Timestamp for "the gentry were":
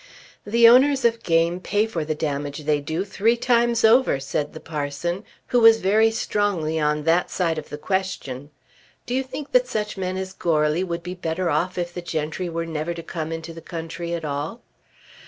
11.93-12.65